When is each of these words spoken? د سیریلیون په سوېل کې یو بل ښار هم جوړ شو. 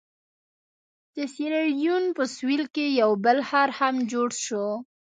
د 1.15 1.17
سیریلیون 1.33 2.03
په 2.17 2.23
سوېل 2.35 2.63
کې 2.75 2.85
یو 3.01 3.11
بل 3.23 3.37
ښار 3.47 3.69
هم 3.79 3.95
جوړ 4.11 4.29
شو. 4.45 4.65